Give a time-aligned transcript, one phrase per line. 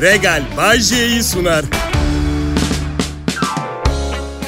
[0.00, 1.64] Regal Bajje'yi sunar.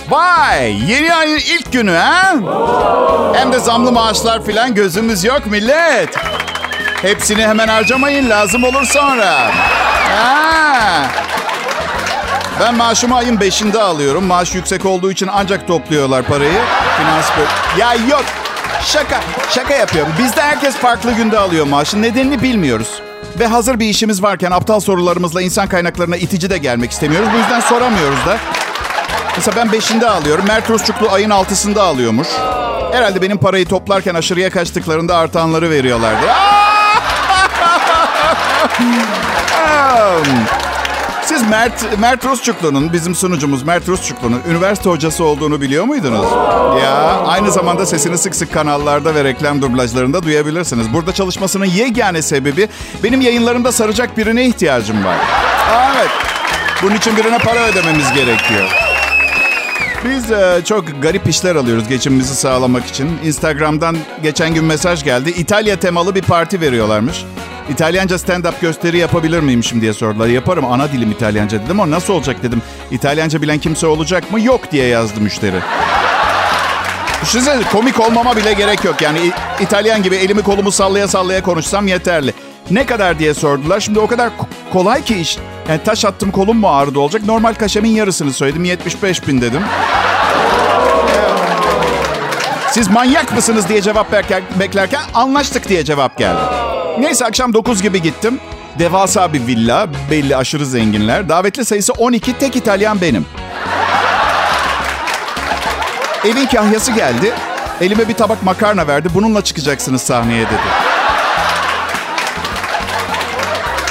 [0.08, 2.34] Vay yeni ayın ilk günü ha?
[3.34, 6.16] Hem de zamlı maaşlar filan gözümüz yok millet.
[7.02, 9.50] Hepsini hemen harcamayın lazım olur sonra.
[10.16, 11.06] Ha.
[12.60, 14.24] Ben maaşımı ayın 5'inde alıyorum.
[14.24, 16.60] Maaş yüksek olduğu için ancak topluyorlar parayı.
[16.96, 17.80] Finans böyle.
[17.82, 18.24] Ya yok.
[18.84, 19.20] Şaka.
[19.50, 20.12] Şaka yapıyorum.
[20.18, 22.02] Bizde herkes farklı günde alıyor maaşı.
[22.02, 23.02] Nedenini bilmiyoruz.
[23.38, 27.28] Ve hazır bir işimiz varken aptal sorularımızla insan kaynaklarına itici de gelmek istemiyoruz.
[27.34, 28.38] Bu yüzden soramıyoruz da.
[29.36, 30.44] Mesela ben 5'inde alıyorum.
[30.48, 32.28] Mert Rusçuklu ayın 6'sında alıyormuş.
[32.92, 36.26] Herhalde benim parayı toplarken aşırıya kaçtıklarında artanları veriyorlardı.
[41.30, 46.26] Siz Mert, Mert Rusçuklu'nun, bizim sunucumuz Mert Rusçuklu'nun üniversite hocası olduğunu biliyor muydunuz?
[46.82, 50.92] Ya aynı zamanda sesini sık sık kanallarda ve reklam dublajlarında duyabilirsiniz.
[50.92, 52.68] Burada çalışmasının yegane sebebi
[53.02, 55.16] benim yayınlarımda saracak birine ihtiyacım var.
[55.96, 56.10] Evet.
[56.82, 58.70] Bunun için birine para ödememiz gerekiyor.
[60.04, 63.18] Biz e, çok garip işler alıyoruz geçimimizi sağlamak için.
[63.24, 65.30] Instagram'dan geçen gün mesaj geldi.
[65.30, 67.24] İtalya temalı bir parti veriyorlarmış.
[67.70, 70.26] İtalyanca stand-up gösteri yapabilir miymişim diye sordular.
[70.28, 72.62] Yaparım ana dilim İtalyanca dedim ama nasıl olacak dedim.
[72.90, 74.40] İtalyanca bilen kimse olacak mı?
[74.40, 75.56] Yok diye yazdı müşteri.
[77.22, 79.02] Düşünsene komik olmama bile gerek yok.
[79.02, 79.18] Yani
[79.60, 82.34] İtalyan gibi elimi kolumu sallaya sallaya konuşsam yeterli.
[82.70, 83.80] Ne kadar diye sordular.
[83.80, 85.38] Şimdi o kadar ko- kolay ki iş.
[85.68, 87.22] Yani taş attım kolum mu ağrıdı olacak.
[87.26, 88.64] Normal kaşemin yarısını söyledim.
[88.64, 89.62] 75 bin dedim.
[92.70, 94.12] Siz manyak mısınız diye cevap
[94.60, 96.40] beklerken anlaştık diye cevap geldi.
[97.00, 98.40] Neyse akşam 9 gibi gittim.
[98.78, 101.28] Devasa bir villa, belli aşırı zenginler.
[101.28, 103.26] Davetli sayısı 12, tek İtalyan benim.
[106.24, 107.32] Evin kahyası geldi.
[107.80, 109.08] Elime bir tabak makarna verdi.
[109.14, 110.60] Bununla çıkacaksınız sahneye dedi.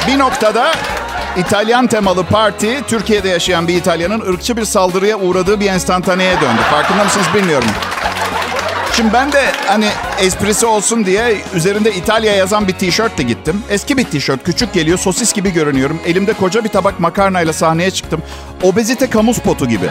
[0.07, 0.71] Bir noktada
[1.37, 6.61] İtalyan temalı parti, Türkiye'de yaşayan bir İtalyanın ırkçı bir saldırıya uğradığı bir enstantaneye döndü.
[6.71, 7.69] Farkında mısınız bilmiyorum.
[8.99, 9.87] Şimdi ben de hani
[10.19, 13.63] esprisi olsun diye üzerinde İtalya yazan bir tişörtle gittim.
[13.69, 15.99] Eski bir tişört, küçük geliyor, sosis gibi görünüyorum.
[16.05, 18.21] Elimde koca bir tabak makarnayla sahneye çıktım.
[18.63, 19.89] Obezite kamu spotu gibi.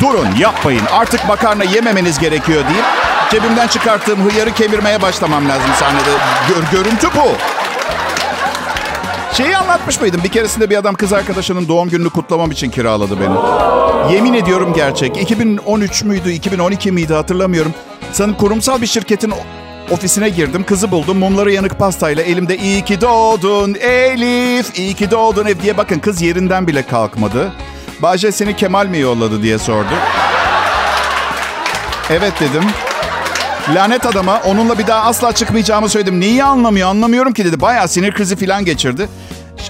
[0.00, 0.86] Durun, yapmayın.
[0.92, 2.84] Artık makarna yememeniz gerekiyor deyip
[3.30, 6.10] cebimden çıkarttığım hıyarı kemirmeye başlamam lazım sahnede.
[6.48, 7.28] Gör, görüntü bu.
[9.36, 10.20] Şeyi anlatmış mıydım?
[10.24, 13.34] Bir keresinde bir adam kız arkadaşının doğum gününü kutlamam için kiraladı beni.
[14.14, 15.16] Yemin ediyorum gerçek.
[15.16, 17.74] 2013 müydü, 2012 miydi hatırlamıyorum.
[18.12, 19.32] Sanırım kurumsal bir şirketin
[19.90, 20.64] ofisine girdim.
[20.64, 21.18] Kızı buldum.
[21.18, 26.22] Mumları yanık pastayla elimde iyi ki doğdun Elif, iyi ki doğdun ev diye bakın kız
[26.22, 27.52] yerinden bile kalkmadı.
[28.02, 29.94] Bahçe seni Kemal mi yolladı diye sordu.
[32.10, 32.64] Evet dedim.
[33.68, 36.20] Lanet adama onunla bir daha asla çıkmayacağımı söyledim.
[36.20, 37.60] Neyi anlamıyor anlamıyorum ki dedi.
[37.60, 39.08] Bayağı sinir krizi falan geçirdi.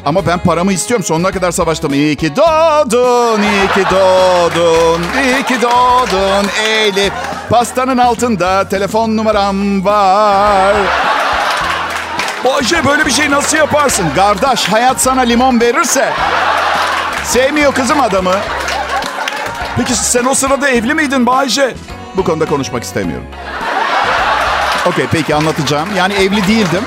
[0.04, 1.04] Ama ben paramı istiyorum.
[1.06, 1.94] Sonuna kadar savaştım.
[1.94, 7.12] İyi ki doğdun, iyi ki doğdun, iyi ki doğdun Elif.
[7.50, 10.74] Pastanın altında telefon numaram var.
[12.44, 14.06] Bayce böyle bir şey nasıl yaparsın?
[14.16, 16.12] Kardeş hayat sana limon verirse.
[17.24, 18.34] Sevmiyor kızım adamı.
[19.76, 21.74] Peki sen o sırada evli miydin Bayce?
[22.16, 23.26] Bu konuda konuşmak istemiyorum.
[24.86, 25.88] Okey peki anlatacağım.
[25.96, 26.84] Yani evli değildim.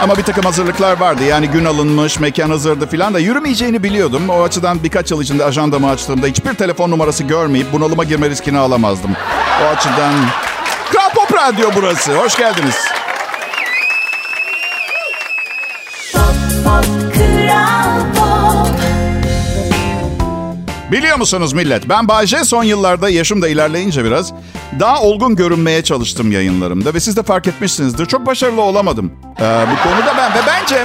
[0.00, 1.24] Ama bir takım hazırlıklar vardı.
[1.24, 4.28] Yani gün alınmış, mekan hazırdı falan da yürümeyeceğini biliyordum.
[4.28, 9.10] O açıdan birkaç yıl içinde ajandamı açtığımda hiçbir telefon numarası görmeyip bunalıma girme riskini alamazdım.
[9.62, 10.14] O açıdan...
[10.92, 12.14] Kral Pop Radyo burası.
[12.14, 12.97] Hoş geldiniz.
[20.92, 21.88] Biliyor musunuz millet?
[21.88, 24.32] Ben Bayce son yıllarda yaşım da ilerleyince biraz
[24.80, 26.94] daha olgun görünmeye çalıştım yayınlarımda.
[26.94, 28.06] Ve siz de fark etmişsinizdir.
[28.06, 30.34] Çok başarılı olamadım ee, bu konuda ben.
[30.34, 30.84] Ve bence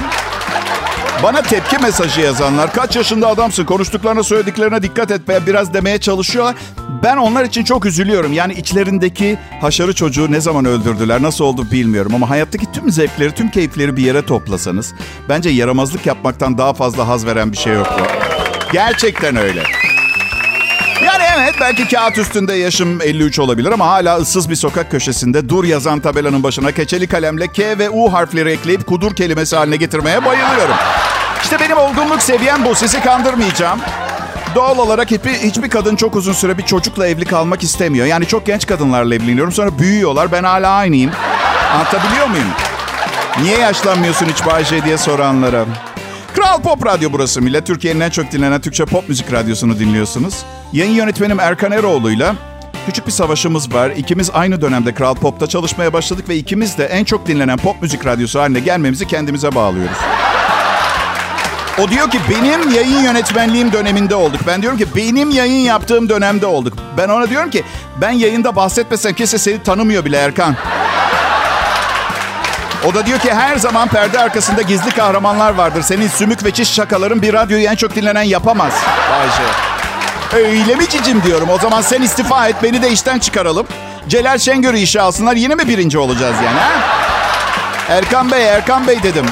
[1.22, 6.54] bana tepki mesajı yazanlar kaç yaşında adamsın konuştuklarına söylediklerine dikkat et biraz demeye çalışıyorlar.
[7.02, 8.32] Ben onlar için çok üzülüyorum.
[8.32, 12.12] Yani içlerindeki haşarı çocuğu ne zaman öldürdüler nasıl oldu bilmiyorum.
[12.14, 14.94] Ama hayattaki tüm zevkleri tüm keyifleri bir yere toplasanız
[15.28, 18.00] bence yaramazlık yapmaktan daha fazla haz veren bir şey yok.
[18.72, 19.83] Gerçekten öyle.
[21.36, 26.00] Evet belki kağıt üstünde yaşım 53 olabilir ama hala ıssız bir sokak köşesinde dur yazan
[26.00, 30.74] tabelanın başına keçeli kalemle K ve U harfleri ekleyip kudur kelimesi haline getirmeye bayılıyorum.
[31.42, 32.74] İşte benim olgunluk seviyem bu.
[32.74, 33.80] Sizi kandırmayacağım.
[34.54, 38.06] Doğal olarak hiçbir, hiçbir kadın çok uzun süre bir çocukla evli kalmak istemiyor.
[38.06, 39.52] Yani çok genç kadınlarla evleniyorum.
[39.52, 40.32] Sonra büyüyorlar.
[40.32, 41.10] Ben hala aynıyım.
[41.74, 42.48] Anlatabiliyor muyum?
[43.42, 45.64] Niye yaşlanmıyorsun hiç Bayce diye soranlara.
[46.54, 47.66] Kral Pop Radyo burası millet.
[47.66, 50.34] Türkiye'nin en çok dinlenen Türkçe pop müzik radyosunu dinliyorsunuz.
[50.72, 52.34] Yayın yönetmenim Erkan Eroğlu'yla
[52.86, 53.90] küçük bir savaşımız var.
[53.90, 58.06] İkimiz aynı dönemde Kral Pop'ta çalışmaya başladık ve ikimiz de en çok dinlenen pop müzik
[58.06, 59.96] radyosu haline gelmemizi kendimize bağlıyoruz.
[61.78, 64.40] O diyor ki benim yayın yönetmenliğim döneminde olduk.
[64.46, 66.74] Ben diyorum ki benim yayın yaptığım dönemde olduk.
[66.96, 67.64] Ben ona diyorum ki
[68.00, 70.56] ben yayında bahsetmesem kimse seni tanımıyor bile Erkan.
[72.86, 75.82] O da diyor ki her zaman perde arkasında gizli kahramanlar vardır.
[75.82, 78.72] Senin sümük ve çiş şakaların bir radyoyu en çok dinlenen yapamaz.
[79.10, 80.48] Bayce.
[80.48, 81.48] Öyle mi cicim diyorum.
[81.50, 83.66] O zaman sen istifa et beni de işten çıkaralım.
[84.08, 85.36] Celal Şengör'ü işe alsınlar.
[85.36, 86.70] Yine mi birinci olacağız yani ha?
[87.88, 89.26] Erkan Bey, Erkan Bey dedim.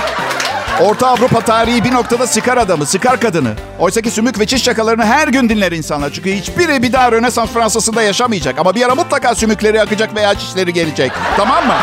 [0.80, 3.52] Orta Avrupa tarihi bir noktada sıkar adamı, sıkar kadını.
[3.78, 6.10] Oysa ki sümük ve çiş şakalarını her gün dinler insanlar.
[6.12, 8.58] Çünkü hiçbiri bir daha Rönesans Fransa'sında yaşamayacak.
[8.58, 11.12] Ama bir ara mutlaka sümükleri akacak veya çişleri gelecek.
[11.36, 11.74] Tamam mı?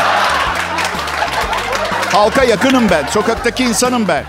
[2.20, 3.06] Halka yakınım ben.
[3.06, 4.24] Sokaktaki insanım ben.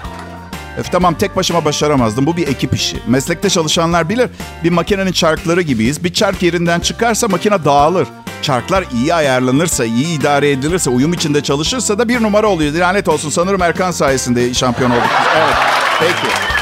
[0.78, 2.26] Öf tamam tek başıma başaramazdım.
[2.26, 2.98] Bu bir ekip işi.
[3.08, 4.30] Meslekte çalışanlar bilir.
[4.64, 6.04] Bir makinenin çarkları gibiyiz.
[6.04, 8.08] Bir çark yerinden çıkarsa makine dağılır.
[8.42, 12.74] Çarklar iyi ayarlanırsa, iyi idare edilirse, uyum içinde çalışırsa da bir numara oluyor.
[12.74, 13.30] Lanet olsun.
[13.30, 15.10] Sanırım Erkan sayesinde şampiyon olduk.
[15.38, 15.56] Evet.
[16.00, 16.61] Peki.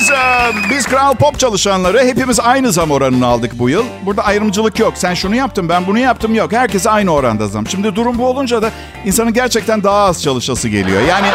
[0.00, 0.16] Biz, e,
[0.70, 3.84] biz Kral Pop çalışanları hepimiz aynı zam oranını aldık bu yıl.
[4.06, 4.92] Burada ayrımcılık yok.
[4.96, 6.52] Sen şunu yaptın, ben bunu yaptım yok.
[6.52, 7.66] Herkese aynı oranda zam.
[7.66, 8.70] Şimdi durum bu olunca da
[9.04, 11.02] insanın gerçekten daha az çalışası geliyor.
[11.02, 11.26] Yani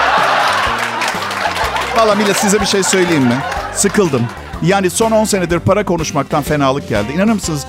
[1.97, 3.37] Valla millet size bir şey söyleyeyim mi?
[3.73, 4.21] Sıkıldım.
[4.63, 7.11] Yani son 10 senedir para konuşmaktan fenalık geldi.
[7.15, 7.65] İnanır mısınız?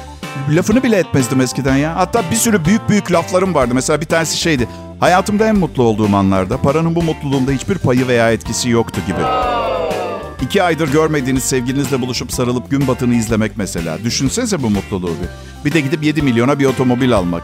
[0.51, 1.97] Lafını bile etmezdim eskiden ya.
[1.97, 3.75] Hatta bir sürü büyük büyük laflarım vardı.
[3.75, 4.69] Mesela bir tanesi şeydi.
[5.01, 9.21] Hayatımda en mutlu olduğum anlarda paranın bu mutluluğumda hiçbir payı veya etkisi yoktu gibi.
[10.43, 13.99] İki aydır görmediğiniz sevgilinizle buluşup sarılıp gün batını izlemek mesela.
[14.05, 15.65] Düşünsenize bu mutluluğu bir.
[15.65, 17.43] Bir de gidip 7 milyona bir otomobil almak.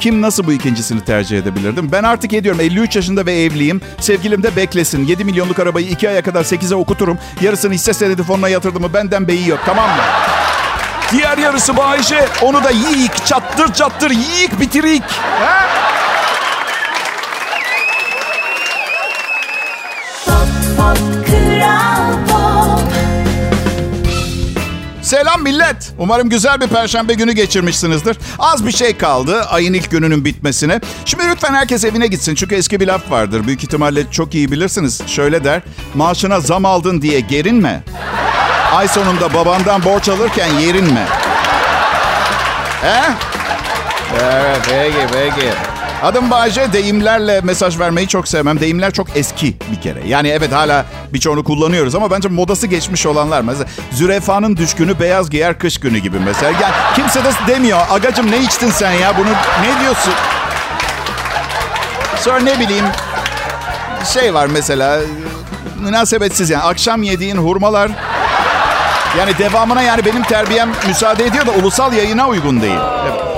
[0.00, 1.92] Kim nasıl bu ikincisini tercih edebilirdim?
[1.92, 2.60] Ben artık ediyorum.
[2.60, 3.80] 53 yaşında ve evliyim.
[4.00, 5.06] Sevgilim de beklesin.
[5.06, 7.18] 7 milyonluk arabayı 2 aya kadar 8'e okuturum.
[7.40, 9.60] Yarısını hisse senedi fonuna yatırdığımı benden beyi yok.
[9.66, 10.02] Tamam mı?
[11.12, 12.28] Diğer yarısı Bayşe.
[12.42, 15.02] Onu da yiyik, çattır çattır yiyik bitirik.
[15.12, 15.83] Ha?
[25.14, 25.92] Selam millet.
[25.98, 28.18] Umarım güzel bir perşembe günü geçirmişsinizdir.
[28.38, 30.80] Az bir şey kaldı ayın ilk gününün bitmesine.
[31.04, 32.34] Şimdi lütfen herkes evine gitsin.
[32.34, 33.46] Çünkü eski bir laf vardır.
[33.46, 35.00] Büyük ihtimalle çok iyi bilirsiniz.
[35.06, 35.62] Şöyle der.
[35.94, 37.82] Maaşına zam aldın diye gerinme.
[38.72, 41.06] Ay sonunda babandan borç alırken yerinme.
[42.82, 43.02] He?
[44.22, 45.48] Evet, peki, peki.
[46.04, 46.72] Adım Bayce.
[46.72, 48.60] Deyimlerle mesaj vermeyi çok sevmem.
[48.60, 50.08] Deyimler çok eski bir kere.
[50.08, 53.40] Yani evet hala birçoğunu kullanıyoruz ama bence modası geçmiş olanlar.
[53.40, 56.50] Mesela zürefanın düşkünü beyaz giyer kış günü gibi mesela.
[56.50, 57.80] Yani kimse de demiyor.
[57.90, 59.18] Agacım ne içtin sen ya?
[59.18, 59.30] Bunu
[59.62, 60.12] ne diyorsun?
[62.16, 62.86] Sonra ne bileyim
[64.12, 65.00] şey var mesela
[65.80, 67.90] münasebetsiz yani akşam yediğin hurmalar
[69.18, 72.80] yani devamına yani benim terbiyem müsaade ediyor da ulusal yayına uygun değil.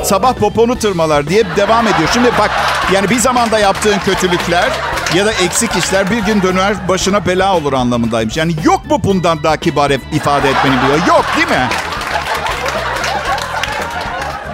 [0.06, 2.08] Sabah poponu tırmalar diye devam ediyor.
[2.14, 2.50] Şimdi bak
[2.92, 4.72] yani bir zamanda yaptığın kötülükler
[5.14, 8.36] ya da eksik işler bir gün döner başına bela olur anlamındaymış.
[8.36, 11.06] Yani yok mu bundan daha kibar ifade etmenin diyor.
[11.08, 11.68] Yok değil mi?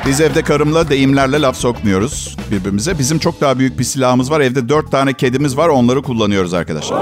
[0.07, 2.99] Biz evde karımla deyimlerle laf sokmuyoruz birbirimize.
[2.99, 4.41] Bizim çok daha büyük bir silahımız var.
[4.41, 5.69] Evde dört tane kedimiz var.
[5.69, 6.97] Onları kullanıyoruz arkadaşlar.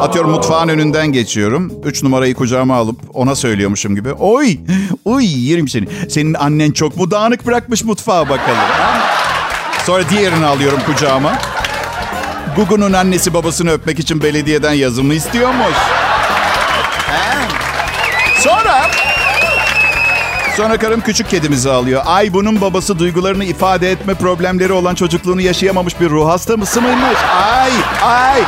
[0.00, 1.72] Atıyorum mutfağın önünden geçiyorum.
[1.84, 4.12] Üç numarayı kucağıma alıp ona söylüyormuşum gibi.
[4.12, 4.58] Oy,
[5.04, 5.86] uy yerim seni.
[6.08, 8.58] Senin annen çok mu dağınık bırakmış mutfağı bakalım.
[9.86, 11.38] Sonra diğerini alıyorum kucağıma.
[12.56, 15.76] Gugu'nun annesi babasını öpmek için belediyeden yazımı istiyormuş.
[17.06, 17.48] He.
[18.40, 19.01] Sonra...
[20.56, 22.02] Sonra karım küçük kedimizi alıyor.
[22.06, 27.18] Ay bunun babası duygularını ifade etme problemleri olan çocukluğunu yaşayamamış bir ruh hasta mısı mıymış?
[27.52, 27.70] Ay,
[28.02, 28.40] ay.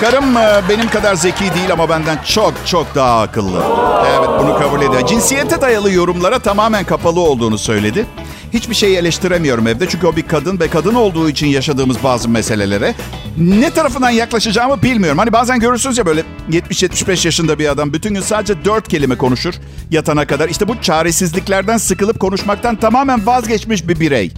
[0.00, 3.62] Karım e, benim kadar zeki değil ama benden çok çok daha akıllı.
[4.10, 5.06] Evet bunu kabul ediyor.
[5.06, 8.06] Cinsiyete dayalı yorumlara tamamen kapalı olduğunu söyledi.
[8.54, 12.94] Hiçbir şeyi eleştiremiyorum evde çünkü o bir kadın ve kadın olduğu için yaşadığımız bazı meselelere
[13.38, 15.18] ne tarafından yaklaşacağımı bilmiyorum.
[15.18, 19.54] Hani bazen görürsünüz ya böyle 70-75 yaşında bir adam bütün gün sadece dört kelime konuşur
[19.90, 20.48] yatana kadar.
[20.48, 24.32] İşte bu çaresizliklerden sıkılıp konuşmaktan tamamen vazgeçmiş bir birey.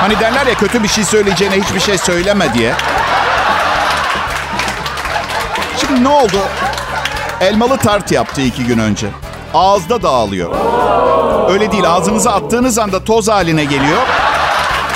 [0.00, 2.74] Hani derler ya kötü bir şey söyleyeceğine hiçbir şey söyleme diye.
[5.76, 6.38] Şimdi ne oldu?
[7.40, 9.06] Elmalı tart yaptı iki gün önce.
[9.54, 10.54] Ağızda dağılıyor.
[11.48, 14.02] Öyle değil ağzınıza attığınız anda toz haline geliyor.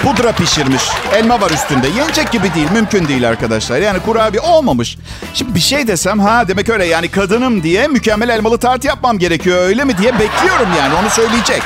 [0.03, 0.83] Pudra pişirmiş.
[1.15, 1.89] Elma var üstünde.
[1.89, 2.69] Yenecek gibi değil.
[2.73, 3.79] Mümkün değil arkadaşlar.
[3.79, 4.97] Yani kurabiye olmamış.
[5.35, 9.59] Şimdi bir şey desem ha demek öyle yani kadınım diye mükemmel elmalı tart yapmam gerekiyor
[9.59, 11.63] öyle mi diye bekliyorum yani onu söyleyecek.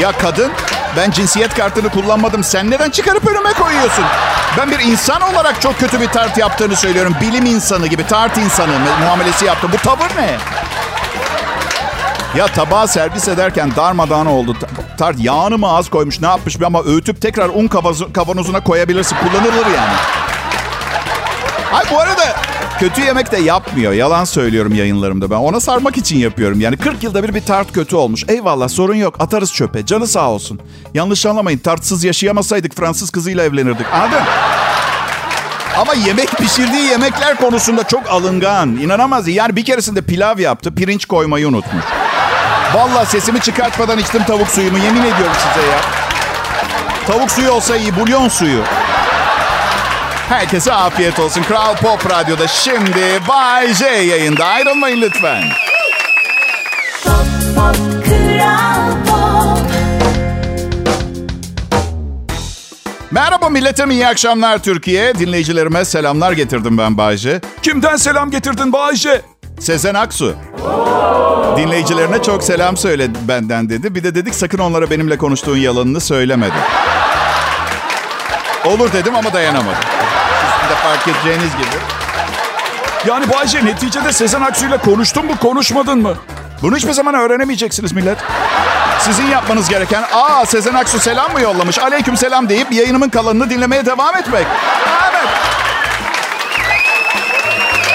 [0.00, 0.52] Ya kadın
[0.96, 2.44] ben cinsiyet kartını kullanmadım.
[2.44, 4.04] Sen neden çıkarıp önüme koyuyorsun?
[4.58, 7.16] Ben bir insan olarak çok kötü bir tart yaptığını söylüyorum.
[7.20, 8.72] Bilim insanı gibi tart insanı
[9.04, 9.70] muamelesi yaptım.
[9.72, 10.36] Bu tavır ne?
[12.36, 14.56] Ya tabağı servis ederken darmadağın oldu.
[14.98, 19.16] tart yağını mı az koymuş ne yapmış ama öğütüp tekrar un kavanozu- kavanozuna koyabilirsin.
[19.16, 19.94] Kullanılır yani.
[21.74, 22.36] Ay bu arada
[22.80, 23.92] kötü yemek de yapmıyor.
[23.92, 25.36] Yalan söylüyorum yayınlarımda ben.
[25.36, 26.60] Ona sarmak için yapıyorum.
[26.60, 28.24] Yani 40 yılda bir bir tart kötü olmuş.
[28.28, 29.16] Eyvallah sorun yok.
[29.20, 29.86] Atarız çöpe.
[29.86, 30.60] Canı sağ olsun.
[30.94, 31.58] Yanlış anlamayın.
[31.58, 33.86] Tartsız yaşayamasaydık Fransız kızıyla evlenirdik.
[33.92, 34.22] Anladın?
[35.78, 38.68] Ama yemek pişirdiği yemekler konusunda çok alıngan.
[38.76, 39.28] İnanamaz.
[39.28, 40.74] Yani bir keresinde pilav yaptı.
[40.74, 41.84] Pirinç koymayı unutmuş.
[42.76, 44.78] Vallahi sesimi çıkartmadan içtim tavuk suyumu.
[44.78, 45.80] Yemin ediyorum size ya.
[47.06, 47.96] Tavuk suyu olsa iyi.
[47.96, 48.62] Bulyon suyu.
[50.28, 51.42] Herkese afiyet olsun.
[51.42, 54.44] Kral Pop Radyo'da şimdi Bay J yayında.
[54.44, 55.42] Ayrılmayın lütfen.
[57.04, 57.14] Pop
[57.56, 59.66] pop kral pop
[63.10, 65.14] Merhaba milletim, iyi akşamlar Türkiye.
[65.14, 67.40] Dinleyicilerime selamlar getirdim ben Bay J.
[67.62, 69.22] Kimden selam getirdin Bayce?
[69.60, 70.36] Sezen Aksu.
[71.56, 73.94] Dinleyicilerine çok selam söyle benden dedi.
[73.94, 76.56] Bir de dedik sakın onlara benimle konuştuğun yalanını söylemedi.
[78.64, 79.78] Olur dedim ama dayanamadım.
[80.56, 81.76] Sizin de fark edeceğiniz gibi.
[83.06, 86.14] Yani Bayce neticede Sezen Aksu'yla konuştun mu konuşmadın mı?
[86.62, 88.18] Bunu hiçbir zaman öğrenemeyeceksiniz millet.
[89.00, 91.78] Sizin yapmanız gereken aa Sezen Aksu selam mı yollamış?
[91.78, 94.46] Aleyküm selam deyip yayınımın kalanını dinlemeye devam etmek.
[95.10, 95.28] Evet.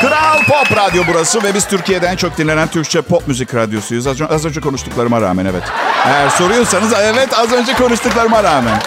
[0.02, 4.08] Kral Pop Radyo burası ve biz Türkiye'de en çok dinlenen Türkçe pop müzik radyosuyuz.
[4.08, 5.64] Az, az önce konuştuklarıma rağmen evet.
[6.06, 8.82] Eğer soruyorsanız evet az önce konuştuklarıma rağmen.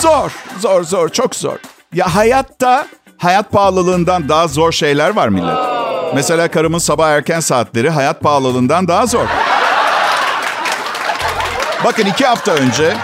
[0.00, 1.56] Zor, zor, zor, çok zor.
[1.94, 2.86] Ya hayatta
[3.18, 5.58] hayat pahalılığından daha zor şeyler var millet.
[6.14, 9.26] Mesela karımın sabah erken saatleri hayat pahalılığından daha zor.
[11.84, 12.96] Bakın iki hafta önce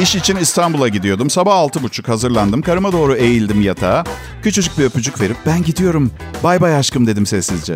[0.00, 1.30] iş için İstanbul'a gidiyordum.
[1.30, 2.62] Sabah altı buçuk hazırlandım.
[2.62, 4.04] Karıma doğru eğildim yatağa.
[4.42, 6.10] Küçücük bir öpücük verip ben gidiyorum.
[6.42, 7.72] Bay bay aşkım dedim sessizce.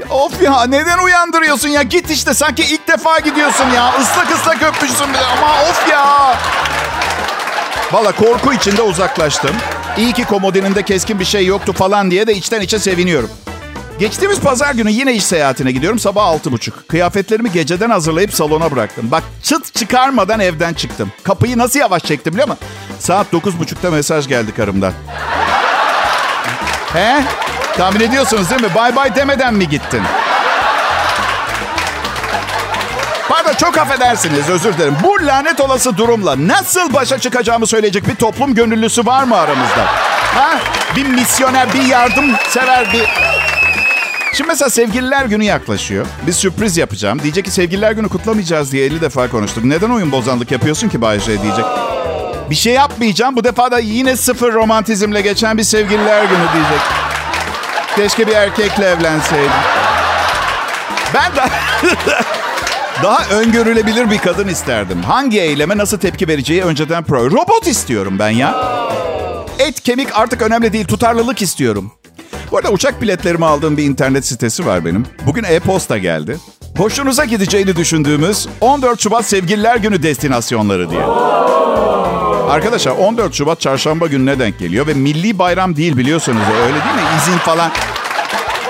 [0.00, 1.82] Ya of ya neden uyandırıyorsun ya?
[1.82, 3.92] Git işte sanki ilk defa gidiyorsun ya.
[4.00, 6.36] Islak ıslak öpmüşsün ama of ya.
[7.92, 9.56] Valla korku içinde uzaklaştım.
[9.98, 13.30] İyi ki komodininde keskin bir şey yoktu falan diye de içten içe seviniyorum.
[14.00, 16.88] Geçtiğimiz pazar günü yine iş seyahatine gidiyorum sabah altı buçuk.
[16.88, 19.10] Kıyafetlerimi geceden hazırlayıp salona bıraktım.
[19.10, 21.12] Bak çıt çıkarmadan evden çıktım.
[21.22, 22.64] Kapıyı nasıl yavaş çektim biliyor musun?
[22.98, 24.92] Saat dokuz buçukta mesaj geldi karımdan.
[26.92, 27.22] He?
[27.76, 28.74] Tahmin ediyorsunuz değil mi?
[28.74, 30.02] Bay bay demeden mi gittin?
[33.28, 34.96] Pardon çok affedersiniz özür dilerim.
[35.04, 39.86] Bu lanet olası durumla nasıl başa çıkacağımı söyleyecek bir toplum gönüllüsü var mı aramızda?
[40.34, 40.58] Ha?
[40.96, 43.08] Bir misyoner, bir yardımsever, bir...
[44.34, 46.06] Şimdi mesela sevgililer günü yaklaşıyor.
[46.26, 47.22] Bir sürpriz yapacağım.
[47.22, 49.64] Diyecek ki sevgililer günü kutlamayacağız diye 50 defa konuştuk.
[49.64, 51.64] Neden oyun bozanlık yapıyorsun ki Bay J diyecek.
[52.50, 53.36] Bir şey yapmayacağım.
[53.36, 56.80] Bu defa da yine sıfır romantizmle geçen bir sevgililer günü diyecek.
[57.96, 59.50] Keşke bir erkekle evlenseydim.
[61.14, 61.40] Ben de...
[63.02, 65.02] Daha öngörülebilir bir kadın isterdim.
[65.02, 67.30] Hangi eyleme nasıl tepki vereceği önceden pro.
[67.30, 68.54] Robot istiyorum ben ya.
[69.58, 70.86] Et kemik artık önemli değil.
[70.86, 71.92] Tutarlılık istiyorum.
[72.50, 75.06] Bu arada uçak biletlerimi aldığım bir internet sitesi var benim.
[75.26, 76.38] Bugün e-posta geldi.
[76.76, 81.02] Hoşunuza gideceğini düşündüğümüz 14 Şubat Sevgililer Günü destinasyonları diye.
[82.50, 87.02] Arkadaşlar 14 Şubat çarşamba gününe denk geliyor ve milli bayram değil biliyorsunuz öyle değil mi?
[87.18, 87.70] İzin falan.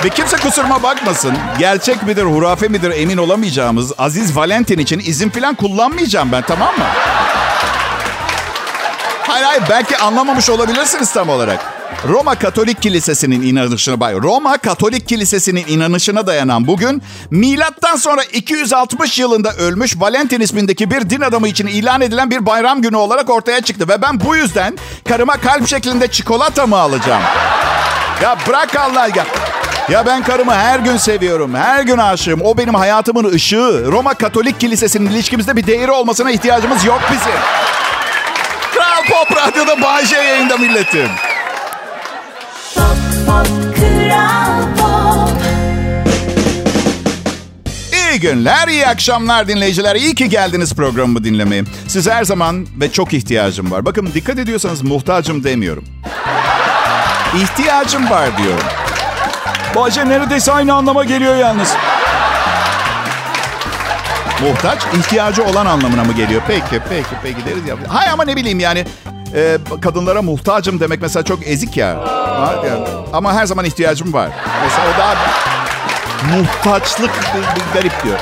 [0.04, 1.32] Ve kimse kusuruma bakmasın.
[1.58, 6.84] Gerçek midir, hurafe midir emin olamayacağımız Aziz Valentin için izin falan kullanmayacağım ben tamam mı?
[9.22, 11.79] Hayır hayır belki anlamamış olabilirsiniz tam olarak.
[12.08, 19.52] Roma Katolik Kilisesi'nin inanışına bay Roma Katolik Kilisesi'nin inanışına dayanan bugün milattan sonra 260 yılında
[19.52, 23.88] ölmüş Valentin ismindeki bir din adamı için ilan edilen bir bayram günü olarak ortaya çıktı
[23.88, 24.78] ve ben bu yüzden
[25.08, 27.22] karıma kalp şeklinde çikolata mı alacağım?
[28.22, 29.26] Ya bırak Allah ya.
[29.90, 31.54] Ya ben karımı her gün seviyorum.
[31.54, 32.40] Her gün aşığım.
[32.42, 33.84] O benim hayatımın ışığı.
[33.86, 37.40] Roma Katolik Kilisesi'nin ilişkimizde bir değeri olmasına ihtiyacımız yok bizim.
[38.74, 41.08] Kral Pop Radyo'da Bayşe yayında milletim.
[48.20, 49.96] Günler, iyi akşamlar dinleyiciler.
[49.96, 51.64] İyi ki geldiniz programımı dinlemeye.
[51.88, 53.84] Size her zaman ve çok ihtiyacım var.
[53.84, 55.84] Bakın dikkat ediyorsanız muhtacım demiyorum.
[57.36, 58.64] İhtiyacım var diyorum.
[59.76, 61.74] Bayce neredeyse aynı anlama geliyor yalnız.
[64.42, 66.42] Muhtaç ihtiyacı olan anlamına mı geliyor?
[66.46, 67.76] Peki, peki, peki deriz ya.
[67.88, 68.84] Hay ama ne bileyim yani
[69.34, 71.96] e, kadınlara muhtacım demek mesela çok ezik ya.
[73.12, 74.28] Ama her zaman ihtiyacım var.
[74.64, 75.14] Mesela o daha
[76.28, 77.10] muhtaçlık
[77.74, 78.18] garip diyor.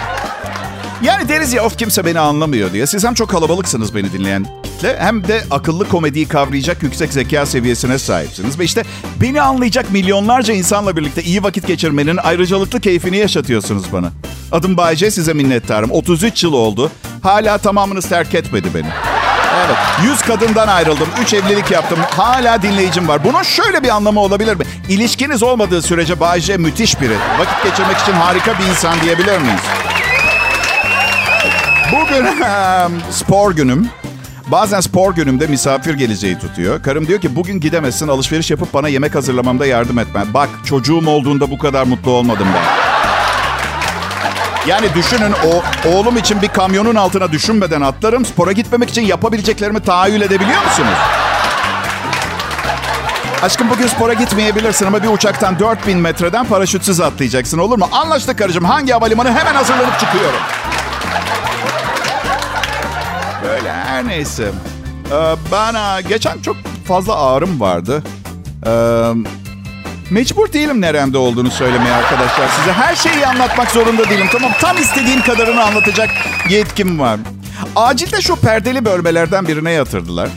[1.03, 2.87] Yani deriz ya of kimse beni anlamıyor diye.
[2.87, 4.47] Siz hem çok kalabalıksınız beni dinleyen
[4.79, 8.59] kitle hem de akıllı komediyi kavrayacak yüksek zeka seviyesine sahipsiniz.
[8.59, 8.85] Ve işte
[9.21, 14.11] beni anlayacak milyonlarca insanla birlikte iyi vakit geçirmenin ayrıcalıklı keyfini yaşatıyorsunuz bana.
[14.53, 15.91] Adım Bayce size minnettarım.
[15.91, 16.91] 33 yıl oldu.
[17.23, 18.89] hala tamamını terk etmedi beni.
[19.67, 19.77] Evet.
[20.03, 21.09] 100 kadından ayrıldım.
[21.23, 21.99] 3 evlilik yaptım.
[22.17, 23.25] Hala dinleyicim var.
[23.25, 24.65] Bunun şöyle bir anlamı olabilir mi?
[24.89, 27.17] İlişkiniz olmadığı sürece Bay J müthiş biri.
[27.39, 29.61] Vakit geçirmek için harika bir insan diyebilir miyiz?
[31.93, 32.27] Bugün
[33.11, 33.89] spor günüm.
[34.47, 36.83] Bazen spor günümde misafir geleceği tutuyor.
[36.83, 40.25] Karım diyor ki bugün gidemezsin alışveriş yapıp bana yemek hazırlamamda yardım etme.
[40.35, 42.78] Bak çocuğum olduğunda bu kadar mutlu olmadım ben.
[44.69, 48.25] Yani düşünün o oğlum için bir kamyonun altına düşünmeden atlarım.
[48.25, 50.99] Spora gitmemek için yapabileceklerimi tahayyül edebiliyor musunuz?
[53.43, 57.89] Aşkım bugün spora gitmeyebilirsin ama bir uçaktan 4000 metreden paraşütsüz atlayacaksın olur mu?
[57.93, 58.65] Anlaştık karıcığım.
[58.65, 60.41] Hangi havalimanı hemen hazırlanıp çıkıyorum.
[63.45, 64.51] Böyle her neyse.
[65.13, 65.75] Ee, ben
[66.09, 66.57] geçen çok
[66.89, 68.03] fazla ağrım vardı.
[68.67, 68.71] Ee,
[70.11, 72.49] mecbur değilim neremde olduğunu söylemeye arkadaşlar.
[72.59, 74.27] Size her şeyi anlatmak zorunda değilim.
[74.33, 76.11] Tamam tam istediğim kadarını anlatacak
[76.49, 77.21] yetkim var.
[77.77, 80.29] Acilde şu perdeli bölmelerden birine yatırdılar.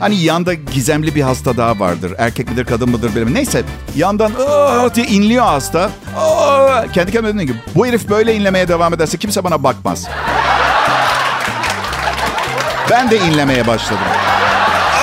[0.00, 2.14] Hani yanda gizemli bir hasta daha vardır.
[2.18, 3.34] Erkek midir kadın mıdır bilmiyorum.
[3.34, 3.62] Neyse
[3.96, 5.90] yandan "Aa!" diye inliyor hasta.
[6.18, 6.86] Aa!
[6.94, 10.06] Kendi kendime dedim ki bu herif böyle inlemeye devam ederse kimse bana bakmaz.
[12.90, 14.04] Ben de inlemeye başladım.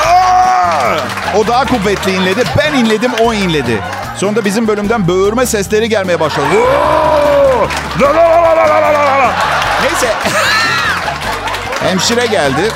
[0.05, 0.96] Aa!
[1.38, 2.43] O daha kuvvetli inledi.
[2.57, 3.81] Ben inledim, o inledi.
[4.17, 6.45] Sonunda bizim bölümden böğürme sesleri gelmeye başladı.
[9.83, 10.13] Neyse.
[11.83, 12.71] Hemşire geldi.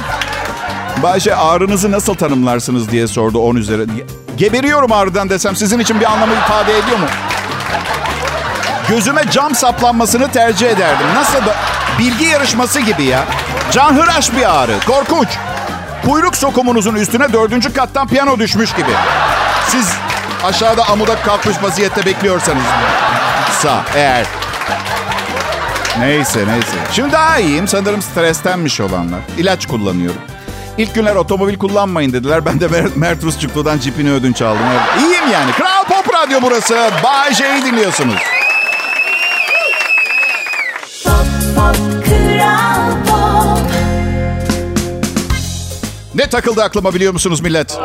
[1.03, 3.85] Bayşe ağrınızı nasıl tanımlarsınız diye sordu 10 üzeri.
[4.37, 7.05] Geberiyorum ağrıdan desem sizin için bir anlamı ifade ediyor mu?
[8.89, 11.07] Gözüme cam saplanmasını tercih ederdim.
[11.15, 11.55] Nasıl da
[11.99, 13.23] bilgi yarışması gibi ya.
[13.71, 14.75] Canhıraş bir ağrı.
[14.87, 15.27] Korkunç.
[16.05, 18.91] Kuyruk sokumunuzun üstüne dördüncü kattan piyano düşmüş gibi.
[19.67, 19.89] Siz
[20.43, 22.63] aşağıda amuda kalkmış vaziyette bekliyorsanız.
[23.61, 24.25] Sağ eğer.
[25.99, 26.77] Neyse neyse.
[26.91, 27.67] Şimdi daha iyiyim.
[27.67, 29.19] Sanırım strestenmiş olanlar.
[29.37, 30.21] İlaç kullanıyorum.
[30.77, 32.45] İlk günler otomobil kullanmayın dediler.
[32.45, 34.61] Ben de Mer- Mert Rusçuklu'dan cipini ödünç aldım.
[34.71, 35.03] Evet.
[35.03, 35.51] İyiyim yani.
[35.51, 36.89] Kral Pop Radyo burası.
[37.03, 38.15] Bay J'yi dinliyorsunuz.
[41.03, 41.25] Pop
[41.55, 41.75] Pop
[42.05, 43.59] Kral Pop
[46.15, 47.77] Ne takıldı aklıma biliyor musunuz millet?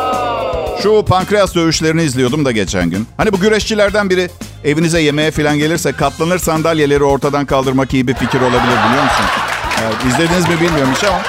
[0.83, 3.07] Şu pankreas dövüşlerini izliyordum da geçen gün.
[3.17, 4.31] Hani bu güreşçilerden biri
[4.65, 9.25] evinize yemeğe falan gelirse katlanır sandalyeleri ortadan kaldırmak iyi bir fikir olabilir biliyor musun?
[9.85, 11.21] Evet, izlediniz mi bilmiyorum hiç ama.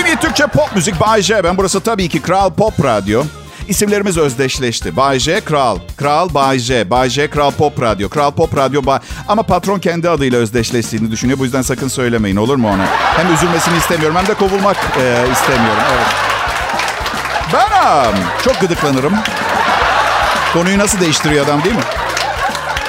[0.00, 1.44] En iyi Türkçe pop müzik Bay J.
[1.44, 3.22] Ben burası tabii ki Kral Pop Radyo.
[3.68, 4.96] İsimlerimiz özdeşleşti.
[4.96, 5.78] Bay J, Kral.
[5.96, 6.90] Kral Bay J.
[6.90, 8.08] Bay J, Kral Pop Radyo.
[8.08, 8.98] Kral Pop Radyo Bay...
[9.28, 11.38] Ama patron kendi adıyla özdeşleştiğini düşünüyor.
[11.38, 12.86] Bu yüzden sakın söylemeyin olur mu ona?
[13.16, 15.82] Hem üzülmesini istemiyorum hem de kovulmak e, istemiyorum.
[15.96, 16.33] Evet.
[17.52, 19.14] Ben am, çok gıdıklanırım.
[20.52, 21.82] Konuyu nasıl değiştiriyor adam değil mi?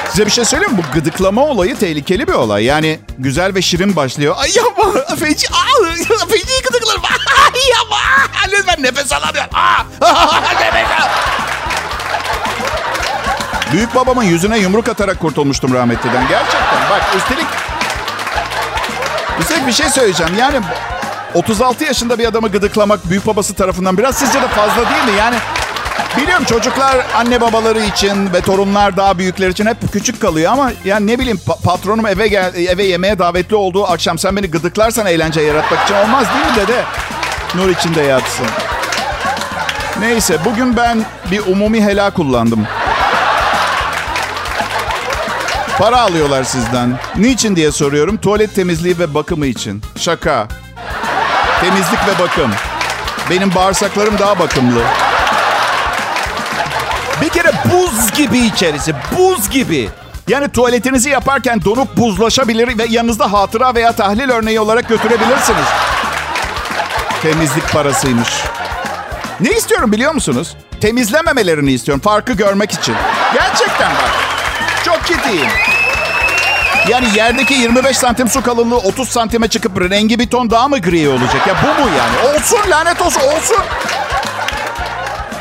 [0.10, 0.78] Size bir şey söyleyeyim mi?
[0.78, 2.64] Bu gıdıklama olayı tehlikeli bir olay.
[2.66, 4.36] Yani güzel ve şirin başlıyor.
[4.38, 5.16] Ay yapma.
[5.16, 5.48] Feci.
[5.48, 5.86] Aa,
[6.30, 7.02] feci gıdıklarım.
[7.54, 7.98] Ay yapma.
[8.52, 9.50] Lütfen nefes alamıyorum.
[9.54, 9.84] Aa.
[13.72, 16.28] Büyük babamın yüzüne yumruk atarak kurtulmuştum rahmetliden.
[16.28, 16.90] Gerçekten.
[16.90, 17.48] Bak üstelik...
[19.40, 20.36] Üstelik bir şey söyleyeceğim.
[20.40, 20.60] Yani
[21.36, 25.20] 36 yaşında bir adamı gıdıklamak büyük babası tarafından biraz sizce de fazla değil mi?
[25.20, 25.36] Yani
[26.18, 31.08] biliyorum çocuklar anne babaları için ve torunlar daha büyükler için hep küçük kalıyor ama yani
[31.08, 35.42] ne bileyim pa- patronum eve gel eve yemeğe davetli olduğu akşam sen beni gıdıklarsan eğlence
[35.42, 36.84] yaratmak için olmaz değil mi dede?
[37.56, 38.46] Nur içinde yatsın.
[40.00, 42.68] Neyse bugün ben bir umumi helal kullandım.
[45.78, 47.00] Para alıyorlar sizden.
[47.16, 48.18] Niçin diye soruyorum.
[48.18, 49.82] Tuvalet temizliği ve bakımı için.
[50.00, 50.48] Şaka.
[51.62, 52.52] Temizlik ve bakım.
[53.30, 54.82] Benim bağırsaklarım daha bakımlı.
[57.22, 58.96] Bir kere buz gibi içerisi.
[59.18, 59.90] Buz gibi.
[60.28, 65.66] Yani tuvaletinizi yaparken donup buzlaşabilir ve yanınızda hatıra veya tahlil örneği olarak götürebilirsiniz.
[67.22, 68.30] Temizlik parasıymış.
[69.40, 70.56] Ne istiyorum biliyor musunuz?
[70.82, 72.02] Temizlememelerini istiyorum.
[72.02, 72.96] Farkı görmek için.
[73.34, 74.12] Gerçekten bak.
[74.86, 75.50] Çok ciddiyim.
[76.90, 81.10] Yani yerdeki 25 santim su kalınlığı 30 santime çıkıp rengi bir ton daha mı gri
[81.10, 81.48] olacak?
[81.48, 82.36] Ya bu mu yani?
[82.38, 83.58] Olsun lanet olsun olsun.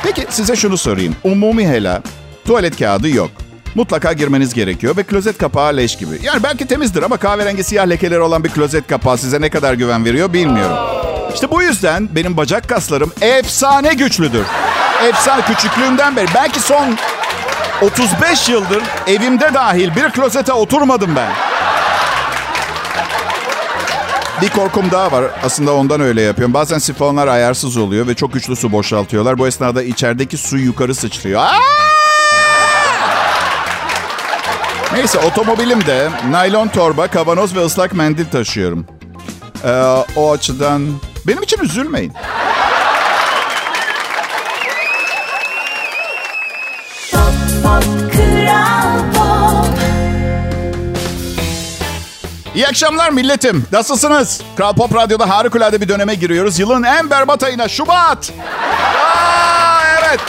[0.02, 1.16] Peki size şunu sorayım.
[1.24, 2.00] Umumi helal.
[2.46, 3.30] Tuvalet kağıdı yok.
[3.74, 6.18] Mutlaka girmeniz gerekiyor ve klozet kapağı leş gibi.
[6.22, 10.04] Yani belki temizdir ama kahverengi siyah lekeleri olan bir klozet kapağı size ne kadar güven
[10.04, 10.76] veriyor bilmiyorum.
[11.34, 14.44] İşte bu yüzden benim bacak kaslarım efsane güçlüdür.
[15.08, 16.26] Efsane küçüklüğümden beri.
[16.34, 16.96] Belki son
[17.82, 21.32] 35 yıldır evimde dahil bir klozete oturmadım ben.
[24.42, 25.24] Bir korkum daha var.
[25.44, 26.54] Aslında ondan öyle yapıyorum.
[26.54, 29.38] Bazen sifonlar ayarsız oluyor ve çok güçlü su boşaltıyorlar.
[29.38, 31.40] Bu esnada içerideki su yukarı sıçrıyor.
[31.40, 31.52] Aa!
[34.92, 38.86] Neyse otomobilimde naylon torba, kavanoz ve ıslak mendil taşıyorum.
[39.64, 39.70] Ee,
[40.16, 40.88] o açıdan
[41.26, 42.12] benim için üzülmeyin.
[52.54, 53.66] İyi akşamlar milletim.
[53.72, 54.40] Nasılsınız?
[54.56, 56.58] Kral Pop Radyo'da harikulade bir döneme giriyoruz.
[56.58, 58.32] Yılın en berbat ayına Şubat.
[58.40, 60.20] Aa, evet.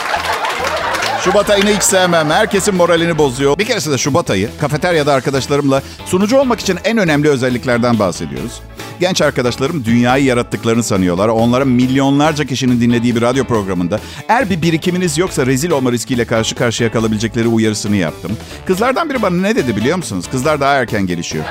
[1.24, 2.30] Şubat ayını hiç sevmem.
[2.30, 3.58] Herkesin moralini bozuyor.
[3.58, 8.60] Bir keresinde Şubat ayı kafeteryada arkadaşlarımla sunucu olmak için en önemli özelliklerden bahsediyoruz.
[9.00, 11.28] Genç arkadaşlarım dünyayı yarattıklarını sanıyorlar.
[11.28, 16.54] Onlara milyonlarca kişinin dinlediği bir radyo programında eğer bir birikiminiz yoksa rezil olma riskiyle karşı
[16.54, 18.36] karşıya kalabilecekleri uyarısını yaptım.
[18.66, 20.24] Kızlardan biri bana ne dedi biliyor musunuz?
[20.30, 21.44] Kızlar daha erken gelişiyor.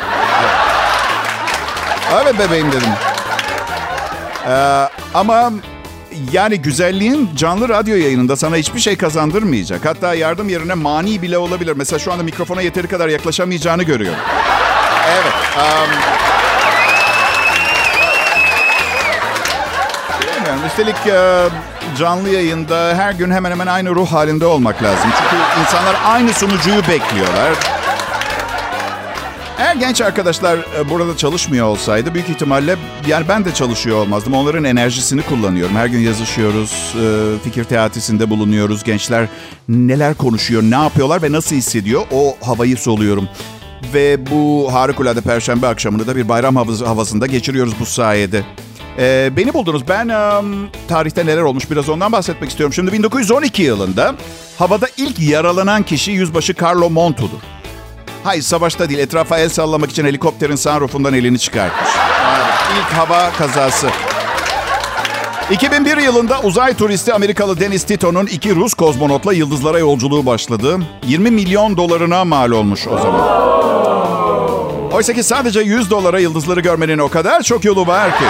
[2.23, 2.89] Evet bebeğim dedim.
[4.47, 4.51] Ee,
[5.13, 5.51] ama
[6.31, 9.85] yani güzelliğin canlı radyo yayınında sana hiçbir şey kazandırmayacak.
[9.85, 11.73] Hatta yardım yerine mani bile olabilir.
[11.75, 14.19] Mesela şu anda mikrofona yeteri kadar yaklaşamayacağını görüyorum.
[15.09, 15.33] Evet.
[15.57, 16.34] Um...
[20.55, 20.67] Bilmiyorum.
[20.67, 21.49] Üstelik e,
[21.97, 25.09] canlı yayında her gün hemen hemen aynı ruh halinde olmak lazım.
[25.21, 27.53] Çünkü insanlar aynı sunucuyu bekliyorlar.
[29.59, 32.75] Eğer genç arkadaşlar e, burada çalışmıyor olsaydı büyük ihtimalle
[33.07, 34.33] yani ben de çalışıyor olmazdım.
[34.33, 35.75] Onların enerjisini kullanıyorum.
[35.75, 38.83] Her gün yazışıyoruz, e, fikir teatisinde bulunuyoruz.
[38.83, 39.27] Gençler
[39.69, 43.29] neler konuşuyor, ne yapıyorlar ve nasıl hissediyor o havayı soluyorum.
[43.93, 48.43] Ve bu harikulade perşembe akşamını da bir bayram havası- havasında geçiriyoruz bu sayede.
[48.99, 49.87] E, beni buldunuz.
[49.87, 50.45] Ben em,
[50.87, 52.73] tarihte neler olmuş biraz ondan bahsetmek istiyorum.
[52.73, 54.15] Şimdi 1912 yılında
[54.59, 57.39] havada ilk yaralanan kişi yüzbaşı Carlo Monto'dur.
[58.23, 61.89] Hayır savaşta değil etrafa el sallamak için helikopterin sunroofundan elini çıkartmış.
[62.37, 63.87] Evet, ilk hava kazası.
[65.51, 70.79] 2001 yılında uzay turisti Amerikalı Dennis Tito'nun iki Rus kozmonotla yıldızlara yolculuğu başladı.
[71.07, 73.45] 20 milyon dolarına mal olmuş o zaman.
[74.91, 78.25] Oysa ki sadece 100 dolara yıldızları görmenin o kadar çok yolu var ki.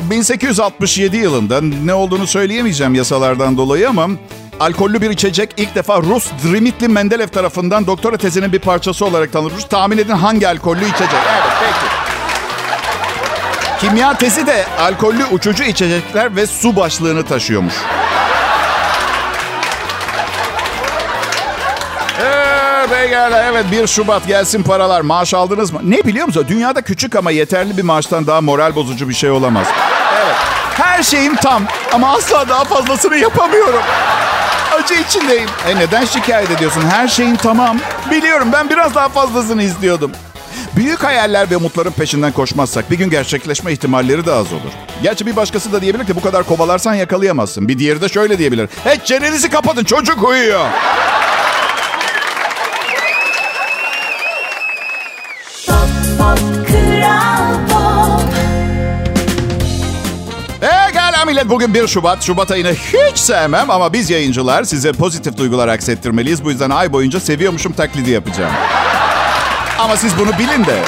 [0.00, 4.08] 1867 yılında ne olduğunu söyleyemeyeceğim yasalardan dolayı ama
[4.60, 9.64] alkollü bir içecek ilk defa Rus Dmitri Mendeleev tarafından doktora tezinin bir parçası olarak tanınmış.
[9.64, 11.08] Tahmin edin hangi alkollü içecek?
[11.12, 12.00] Evet peki.
[13.80, 17.74] Kimya tezi de alkollü uçucu içecekler ve su başlığını taşıyormuş.
[22.22, 22.49] Ee,
[22.90, 25.00] beyler, evet 1 Şubat gelsin paralar.
[25.00, 25.80] Maaş aldınız mı?
[25.82, 26.46] Ne biliyor musun?
[26.48, 29.66] Dünyada küçük ama yeterli bir maaştan daha moral bozucu bir şey olamaz.
[30.24, 30.36] Evet.
[30.74, 31.62] Her şeyim tam
[31.92, 33.82] ama asla daha fazlasını yapamıyorum.
[34.74, 35.48] Acı içindeyim.
[35.68, 36.82] E neden şikayet ediyorsun?
[36.90, 37.78] Her şeyin tamam.
[38.10, 40.12] Biliyorum ben biraz daha fazlasını istiyordum.
[40.76, 44.72] Büyük hayaller ve umutların peşinden koşmazsak bir gün gerçekleşme ihtimalleri de az olur.
[45.02, 47.68] Gerçi bir başkası da diyebilir ki bu kadar kovalarsan yakalayamazsın.
[47.68, 48.68] Bir diğeri de şöyle diyebilir.
[48.84, 50.66] Hey çenenizi kapatın çocuk uyuyor.
[61.40, 62.22] E millet bugün 1 Şubat.
[62.22, 66.44] Şubat ayını hiç sevmem ama biz yayıncılar size pozitif duygular aksettirmeliyiz.
[66.44, 68.52] Bu yüzden ay boyunca seviyormuşum taklidi yapacağım.
[69.78, 70.78] Ama siz bunu bilin de.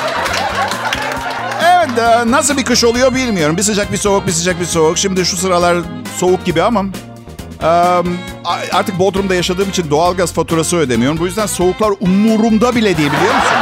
[1.62, 3.56] Evet e, nasıl bir kış oluyor bilmiyorum.
[3.56, 4.98] Bir sıcak bir soğuk bir sıcak bir soğuk.
[4.98, 5.76] Şimdi şu sıralar
[6.16, 6.84] soğuk gibi ama...
[8.72, 11.18] artık Bodrum'da yaşadığım için doğalgaz faturası ödemiyorum.
[11.18, 13.58] Bu yüzden soğuklar umurumda bile değil biliyor musun?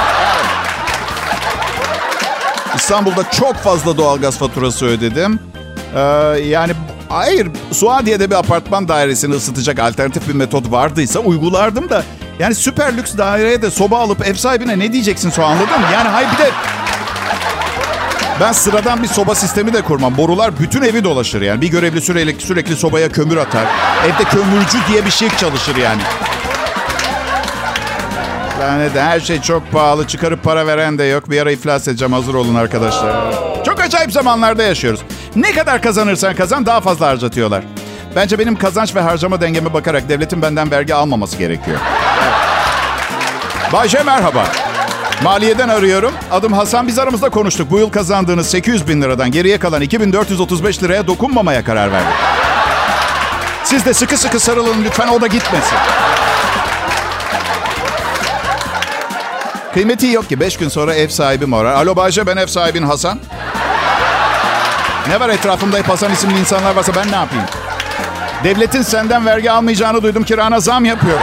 [2.76, 5.49] İstanbul'da çok fazla doğalgaz faturası ödedim.
[5.94, 6.00] Ee,
[6.40, 6.72] yani
[7.08, 12.02] hayır Suadiye'de bir apartman dairesini ısıtacak alternatif bir metot vardıysa uygulardım da.
[12.38, 15.86] Yani süper lüks daireye de soba alıp ev sahibine ne diyeceksin sonra anladın mı?
[15.92, 16.50] Yani hayır bir de
[18.40, 20.16] ben sıradan bir soba sistemi de kurmam.
[20.16, 21.60] Borular bütün evi dolaşır yani.
[21.60, 23.64] Bir görevli sürekli, sürekli sobaya kömür atar.
[24.06, 26.02] Evde kömürcü diye bir şey çalışır yani.
[28.60, 30.06] Lanet her şey çok pahalı.
[30.06, 31.30] Çıkarıp para veren de yok.
[31.30, 32.12] Bir ara iflas edeceğim.
[32.12, 33.34] Hazır olun arkadaşlar.
[33.64, 35.00] Çok acayip zamanlarda yaşıyoruz.
[35.36, 37.64] Ne kadar kazanırsan kazan daha fazla harcatıyorlar.
[38.16, 41.78] Bence benim kazanç ve harcama dengeme bakarak devletin benden vergi almaması gerekiyor.
[43.72, 44.44] Bayce merhaba.
[45.22, 46.12] Maliyeden arıyorum.
[46.30, 46.86] Adım Hasan.
[46.86, 47.70] Biz aramızda konuştuk.
[47.70, 52.14] Bu yıl kazandığınız 800 bin liradan geriye kalan 2435 liraya dokunmamaya karar verdik.
[53.64, 55.76] Siz de sıkı sıkı sarılın lütfen o da gitmesin.
[59.74, 60.40] Kıymeti yok ki.
[60.40, 61.74] Beş gün sonra ev sahibim arar.
[61.74, 63.18] Alo Bayce ben ev sahibin Hasan.
[65.08, 67.44] Ne var etrafımda hep Hasan isimli insanlar varsa ben ne yapayım?
[68.44, 70.22] Devletin senden vergi almayacağını duydum.
[70.24, 71.22] Kirana zam yapıyorum.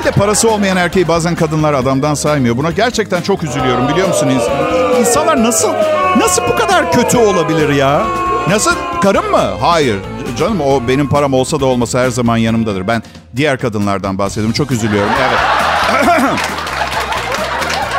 [0.00, 2.56] Bir de parası olmayan erkeği bazen kadınlar adamdan saymıyor.
[2.56, 4.26] Buna gerçekten çok üzülüyorum biliyor musun?
[4.28, 5.72] İns- İnsanlar nasıl
[6.16, 8.02] nasıl bu kadar kötü olabilir ya?
[8.48, 8.70] Nasıl?
[9.02, 9.50] Karım mı?
[9.60, 9.98] Hayır.
[10.38, 12.88] canım o benim param olsa da olmasa her zaman yanımdadır.
[12.88, 13.02] Ben
[13.36, 14.52] diğer kadınlardan bahsediyorum.
[14.52, 15.10] Çok üzülüyorum.
[15.28, 15.38] Evet.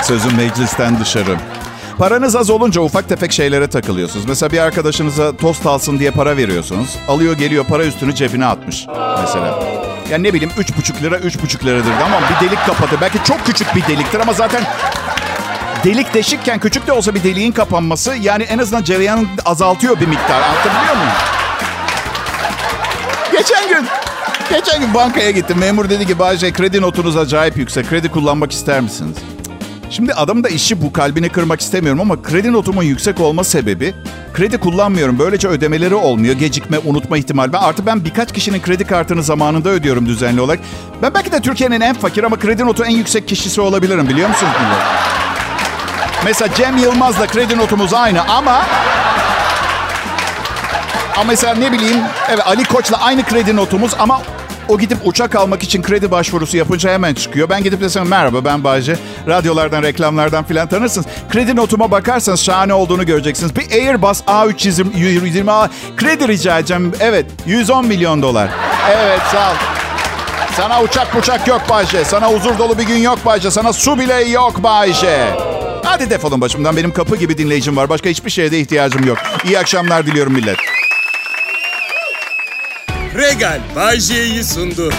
[0.03, 1.37] Sözüm meclisten dışarı.
[1.99, 4.25] Paranız az olunca ufak tefek şeylere takılıyorsunuz.
[4.25, 6.95] Mesela bir arkadaşınıza tost alsın diye para veriyorsunuz.
[7.07, 8.87] Alıyor geliyor para üstünü cebine atmış
[9.21, 9.63] mesela.
[10.09, 12.97] Yani ne bileyim üç buçuk lira üç buçuk liradır ama bir delik kapadı.
[13.01, 14.63] Belki çok küçük bir deliktir ama zaten
[15.83, 20.41] delik deşikken küçük de olsa bir deliğin kapanması yani en azından cereyanı azaltıyor bir miktar.
[20.41, 21.11] Anlatabiliyor muyum?
[23.31, 23.87] Geçen gün
[24.49, 25.57] Geçen gün bankaya gittim.
[25.57, 27.89] Memur dedi ki Bayce kredi notunuz acayip yüksek.
[27.89, 29.17] Kredi kullanmak ister misiniz?
[29.89, 33.93] Şimdi adamın da işi bu kalbini kırmak istemiyorum ama kredi notumun yüksek olma sebebi
[34.33, 35.19] kredi kullanmıyorum.
[35.19, 36.35] Böylece ödemeleri olmuyor.
[36.35, 37.53] Gecikme, unutma ihtimali.
[37.53, 40.59] Ben artık ben birkaç kişinin kredi kartını zamanında ödüyorum düzenli olarak.
[41.01, 44.53] Ben belki de Türkiye'nin en fakir ama kredi notu en yüksek kişisi olabilirim biliyor musunuz?
[46.25, 48.65] Mesela Cem Yılmaz'la kredi notumuz aynı ama
[51.15, 51.99] ama mesela ne bileyim
[52.29, 54.21] evet Ali Koç'la aynı kredi notumuz ama
[54.69, 57.49] o gidip uçak almak için kredi başvurusu yapınca hemen çıkıyor.
[57.49, 58.97] Ben gidip desem merhaba ben Bayce.
[59.27, 61.07] Radyolardan, reklamlardan filan tanırsınız.
[61.29, 63.55] Kredi notuma bakarsanız şahane olduğunu göreceksiniz.
[63.55, 66.93] Bir Airbus A320A kredi rica edeceğim.
[66.99, 68.49] Evet 110 milyon dolar.
[68.91, 69.55] Evet sağ ol.
[70.57, 72.05] Sana uçak uçak yok Bayce.
[72.05, 73.51] Sana huzur dolu bir gün yok Bayce.
[73.51, 75.27] Sana su bile yok Bayce.
[75.83, 76.77] Hadi defolun başımdan.
[76.77, 77.89] Benim kapı gibi dinleyicim var.
[77.89, 79.17] Başka hiçbir şeye de ihtiyacım yok.
[79.45, 80.57] İyi akşamlar diliyorum millet.
[83.19, 84.89] Regal Bay J'yi sundu.